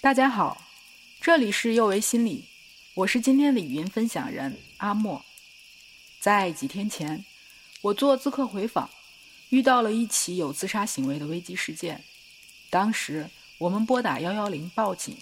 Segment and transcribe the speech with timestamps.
[0.00, 0.64] 大家好，
[1.20, 2.44] 这里是幼为心理，
[2.94, 5.24] 我是今天的语音分享人阿莫。
[6.20, 7.24] 在几天前，
[7.80, 8.88] 我做咨客回访，
[9.48, 12.04] 遇到了一起有自杀行为的危机事件。
[12.70, 15.18] 当时我们拨打幺幺零报警。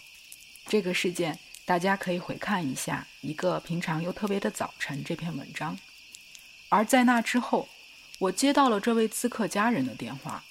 [0.67, 5.79] 这个事件大家可以回看一下《一个平常又特别的早晨》这篇文章。
[6.69, 7.67] 而在那之后，
[8.19, 10.45] 我接到了这位咨客家人的电话，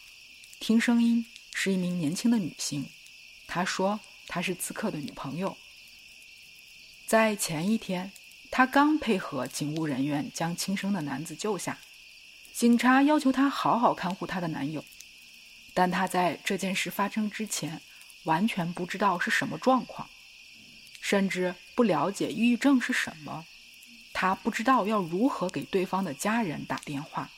[0.59, 2.89] 听声音是一名年轻的女性，
[3.45, 3.99] 她说。
[4.27, 5.57] 她是刺客的女朋友。
[7.05, 8.11] 在前一天，
[8.49, 11.77] 他刚配合警务人员将轻生的男子救下，
[12.53, 14.83] 警察要求他好好看护他的男友，
[15.73, 17.81] 但他在这件事发生之前
[18.23, 20.09] 完全不知道是什么状况，
[20.99, 23.45] 甚至不了解抑郁症是什么，
[24.11, 27.29] 他不知道要如何给对方的家人打电话。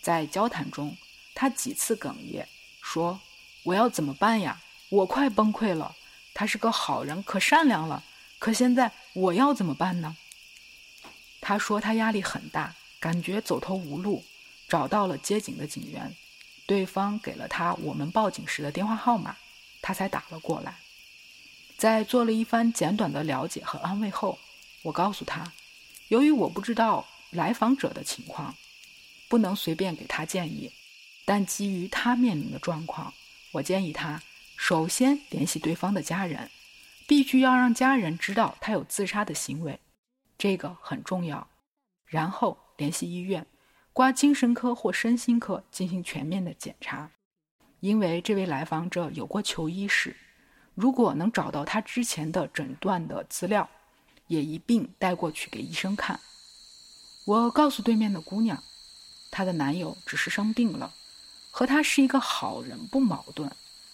[0.00, 0.96] 在交谈中，
[1.34, 2.46] 他几次哽咽，
[2.80, 3.20] 说
[3.64, 4.60] ：“我要怎么办呀？
[4.90, 5.96] 我快崩溃了。”
[6.42, 8.02] 他是个好人，可善良了。
[8.40, 10.16] 可现在我要怎么办呢？
[11.40, 14.24] 他说他压力很大，感觉走投无路，
[14.66, 16.16] 找到了接警的警员，
[16.66, 19.36] 对方给了他我们报警时的电话号码，
[19.80, 20.78] 他才打了过来。
[21.76, 24.40] 在做了一番简短的了解和安慰后，
[24.82, 25.52] 我告诉他，
[26.08, 28.56] 由于我不知道来访者的情况，
[29.28, 30.72] 不能随便给他建议，
[31.24, 33.14] 但基于他面临的状况，
[33.52, 34.20] 我建议他。
[34.56, 36.50] 首先联系对方的家人，
[37.06, 39.80] 必须要让家人知道他有自杀的行为，
[40.38, 41.48] 这个很重要。
[42.06, 43.46] 然后联系医院，
[43.92, 47.10] 挂精神科或身心科进行全面的检查。
[47.80, 50.16] 因为这位来访者有过求医史，
[50.74, 53.68] 如果能找到他之前的诊断的资料，
[54.28, 56.20] 也一并带过去给医生看。
[57.24, 58.62] 我告诉对面的姑娘，
[59.30, 60.94] 她的男友只是生病了，
[61.50, 63.50] 和他是一个好人，不矛盾。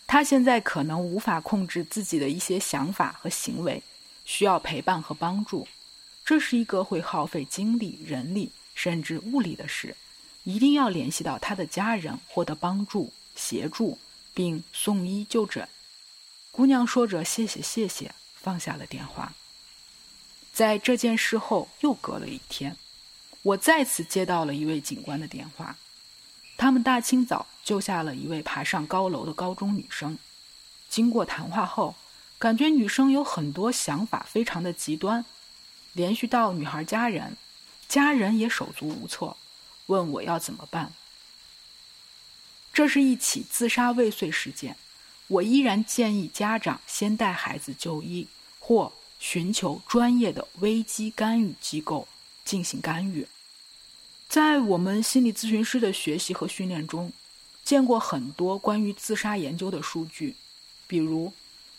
[0.08, 3.82] 他现在可能无法控制自己的一些想法和行为，
[4.24, 5.68] 需要陪伴和帮助。
[6.24, 9.94] 这是一个会耗费精力、人力甚至物力的事，
[10.44, 13.98] 一定要联系到他的家人，获得帮助、协助，
[14.32, 15.68] 并送医就诊。
[16.50, 19.34] 姑娘说着“谢谢，谢谢”，放下了电话。
[20.54, 22.76] 在这件事后又隔了一天，
[23.42, 25.76] 我再次接到了一位警官的电话。
[26.56, 30.16] 他们大清早救下了一位爬上高楼的高中女生。
[30.88, 31.96] 经过谈话后，
[32.38, 35.22] 感觉女生有很多想法，非常的极端。
[35.92, 37.36] 连续到女孩家人，
[37.86, 39.36] 家人也手足无措，
[39.84, 40.94] 问我要怎么办。
[42.72, 44.74] 这是一起自杀未遂事件，
[45.26, 48.28] 我依然建议家长先带孩子就医，
[48.60, 52.08] 或寻求专业的危机干预机构
[52.46, 53.28] 进行干预。
[54.26, 57.12] 在我们心理咨询师的学习和训练中，
[57.68, 60.34] 见过很多关于自杀研究的数据，
[60.86, 61.30] 比如，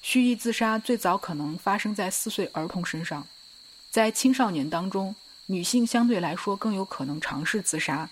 [0.03, 3.25] 蓄意自杀最早可能发生在四岁儿童身上，
[3.89, 5.16] 在青少年当中，
[5.47, 8.07] 女性相对来说更有可能尝试自杀，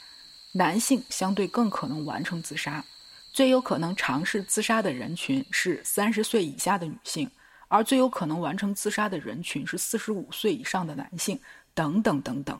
[0.54, 2.84] 男性相对更可能完成自杀，
[3.32, 7.30] 最有可能尝试自杀的人群是三十岁以下的女性，
[7.68, 11.40] 而最有可能完成自杀的人群是四十五岁以上的男性，
[11.76, 12.60] 等等等等。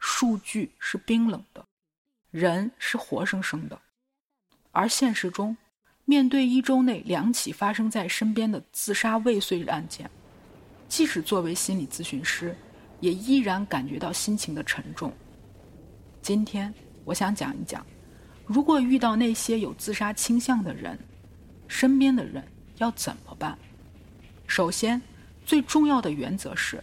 [0.00, 1.64] 数据是冰冷的，
[2.32, 3.80] 人是活生生的，
[4.72, 5.56] 而现实中，
[6.04, 10.08] 面对一周内两起发生在身边的自杀未遂案件，
[10.88, 12.56] 即使作为心理咨询师，
[13.00, 15.12] 也依然感觉到心情的沉重。
[16.22, 16.72] 今天
[17.04, 17.84] 我想讲一讲，
[18.46, 20.98] 如果遇到那些有自杀倾向的人，
[21.66, 22.44] 身边的人
[22.78, 23.58] 要怎么办？
[24.46, 25.00] 首先，
[25.44, 26.82] 最重要的原则是。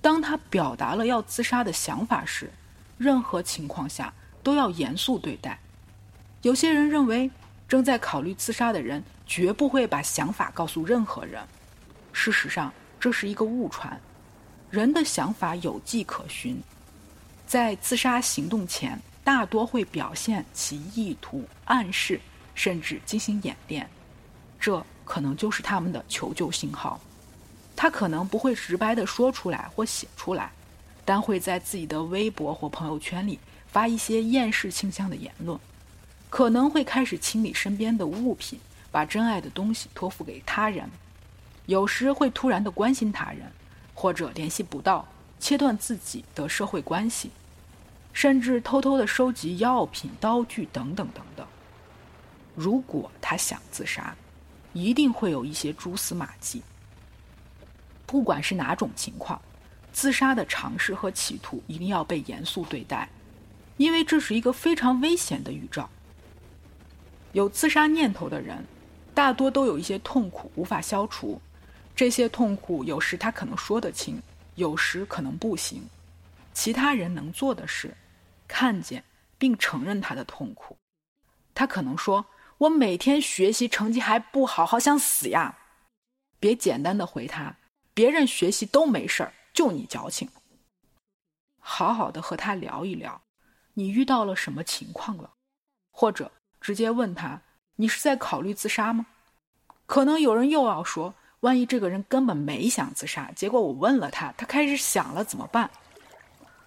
[0.00, 2.50] 当他表达了要自杀的想法时，
[2.98, 4.12] 任何情况下
[4.42, 5.58] 都要严肃对待。
[6.42, 7.30] 有些人认为，
[7.68, 11.40] 正在考虑自杀的人绝不会把想法告诉任何人。
[12.12, 13.98] 事实上，这是一个误传。
[14.68, 16.60] 人的想法有迹可循，
[17.46, 22.20] 在自杀行动前，大多会表现其意图、暗示，
[22.56, 23.88] 甚至进行演练。
[24.58, 27.00] 这可能就是他们的求救信号。
[27.76, 30.50] 他可能不会直白的说出来或写出来，
[31.04, 33.38] 但会在自己的微博或朋友圈里
[33.68, 35.58] 发一些厌世倾向的言论，
[36.32, 38.58] 可能会开始清理身边的物品，
[38.90, 40.88] 把珍爱的东西托付给他人，
[41.66, 43.52] 有时会突然的关心他人，
[43.92, 45.06] 或者联系不到，
[45.38, 47.30] 切断自己的社会关系，
[48.14, 51.46] 甚至偷偷的收集药品、刀具等等等等。
[52.54, 54.16] 如果他想自杀，
[54.72, 56.62] 一定会有一些蛛丝马迹。
[58.06, 59.38] 不管是哪种情况，
[59.92, 63.10] 自杀的尝试和企图一定要被严肃对待，
[63.76, 65.90] 因为这是一个非常危险的预兆。
[67.32, 68.64] 有自杀念头的人，
[69.14, 71.40] 大多都有一些痛苦无法消除。
[71.94, 74.20] 这些痛苦有时他可能说得清，
[74.54, 75.82] 有时可能不行。
[76.54, 77.94] 其他人能做的是，
[78.46, 79.02] 看见
[79.38, 80.76] 并承认他的痛苦。
[81.54, 82.24] 他可能说
[82.58, 85.58] ：“我每天学习成绩还不好，好想死呀！”
[86.40, 87.56] 别简单的回他
[87.94, 90.28] ：“别人学习都没事儿，就你矫情。”
[91.58, 93.22] 好好的和他聊一聊，
[93.74, 95.30] 你遇到了什么情况了？
[95.90, 96.32] 或者
[96.62, 97.42] 直接问他
[97.76, 99.04] ：“你是在考虑自杀吗？”
[99.84, 105.70] 可能有人又要说：“万一这个人根本没想自杀，结果我问了他，他开始想了怎么办？”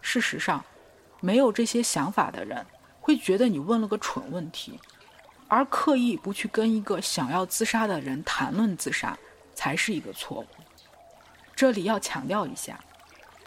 [0.01, 0.63] 事实上，
[1.21, 2.63] 没有这些想法的人
[3.01, 4.79] 会觉得你问了个蠢问题，
[5.47, 9.17] 而刻意不去跟一个想要自杀的人谈论自杀，
[9.55, 10.47] 才是一个错误。
[11.55, 12.79] 这里要强调一下。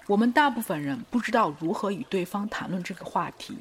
[0.07, 3.59] 我们大部分人不知道如何与对方谈论这个话题，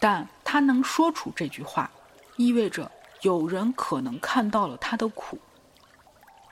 [0.00, 1.90] 但他能说出这句话，
[2.36, 5.38] 意味着有人可能看到了他的苦。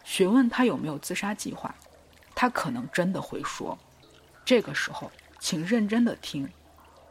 [0.05, 1.75] 询问他有没有自杀计划，
[2.35, 3.79] 他可能真的会说。
[4.43, 6.49] 这个时候，请认真的听。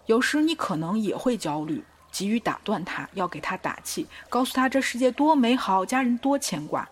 [0.07, 6.89] 有时你可能也会焦虑，急于打断他，要给他打气，告诉他这世界多美好，家人多牵挂。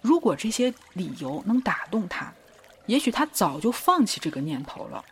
[0.00, 2.32] 如果这些理由能打动他。
[2.86, 5.04] 也许他早就放弃这个念头了。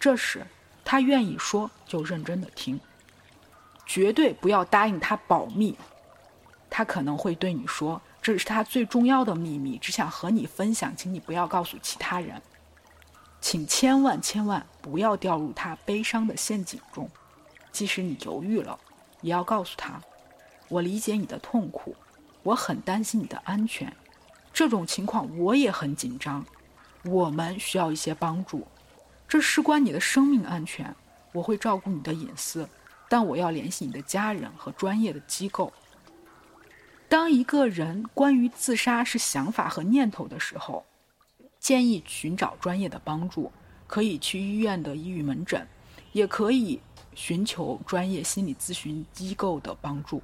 [0.00, 0.44] 这时，
[0.84, 2.80] 他愿意说，就认真的听，
[3.86, 5.76] 绝对不要答应他保密。
[6.70, 12.40] 他可能会对你说：“这是他最重要的秘密，只想和你分享，请你不要告诉其他人。”
[13.40, 17.08] 请千万千万不要掉入他悲伤的陷阱中。
[17.70, 18.78] 即使你犹豫了，
[19.20, 20.00] 也要告诉他
[20.68, 21.94] ：“我理解你的痛苦，
[22.42, 23.94] 我很担心你的安全。
[24.52, 26.44] 这种情况我也很紧张。”
[27.04, 28.66] 我们需要一些帮助，
[29.28, 30.96] 这事关你的生命安全。
[31.32, 32.66] 我会照顾你的隐私，
[33.14, 35.72] 但我要联系你的家人和专业的机构。
[37.08, 40.84] 当一个人关于自杀是想法和念头的时候，
[41.60, 43.52] 建议寻找专业的帮助，
[43.86, 45.64] 可以去医院的抑郁门诊，
[46.10, 46.80] 也可以
[47.14, 50.20] 寻求专业心理咨询机构的帮助。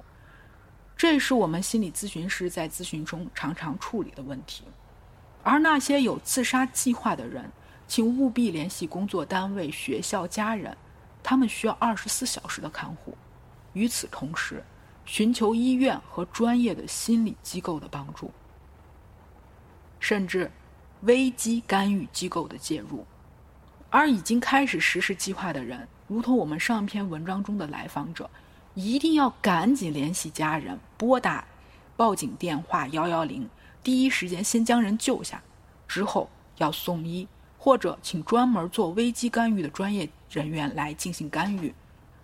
[0.97, 4.65] 这是我们心理咨询师在咨询中常常处理的问题。
[5.43, 7.49] 而那些有自杀计划的人，
[7.87, 10.75] 请务必联系工作单位、学校、家人，
[11.23, 13.17] 他们需要二十四小时的看护。
[13.73, 14.63] 与此同时，
[15.05, 18.31] 寻求医院和专业的心理机构的帮助，
[19.99, 20.51] 甚至
[21.01, 23.05] 危机干预机构的介入。
[23.89, 28.29] 而已经开始实施计划的人，如同我们上篇文章中的来访者，
[28.73, 31.45] 一定要赶紧联系家人，拨打
[31.97, 33.49] 报警电话幺幺零。
[33.83, 35.41] 第一时间先将人救下，
[35.87, 37.27] 之后要送医，
[37.63, 41.71] 或者请专门做危机干预的专业人员来进行干预，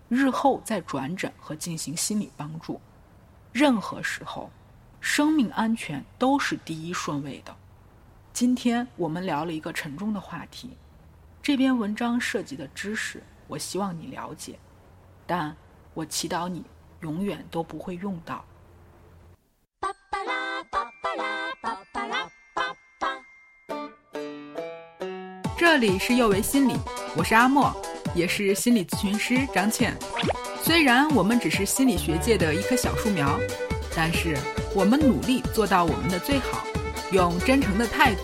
[0.10, 2.82] 日后再转诊和进行心理帮助。
[3.54, 4.50] 任何时候，
[5.00, 7.56] 生命安全都是第一顺位的。
[8.34, 10.72] 今天我们聊了一个沉重的话题，
[11.40, 14.58] 这篇文章涉及的知识，我希望你了解，
[15.28, 15.56] 但
[15.94, 16.64] 我祈祷你
[17.02, 18.44] 永远都不会用到。
[25.80, 26.74] 这里是幼为心理，
[27.16, 27.72] 我是阿莫，
[28.16, 29.96] 也是心理咨询师张倩。
[30.64, 33.40] 虽然我们只是心理学界的一棵小树苗，
[33.96, 34.36] 但是
[34.74, 36.66] 我们努力做到我们的最好，
[37.12, 38.22] 用真诚的态度、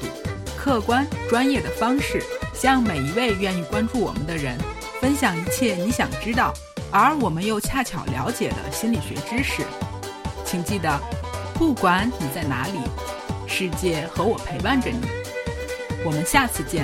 [0.58, 2.24] 客观专业的方式，
[2.56, 4.58] 向每一位愿意关注我们的人
[5.00, 6.52] 分享一切你想知道，
[6.90, 9.62] 而我们又恰巧了解的心理学知识。
[10.44, 11.00] 请记得，
[11.54, 12.80] 不管你在哪里，
[13.46, 14.98] 世界和我陪伴着你。
[16.04, 16.84] 我们下次见。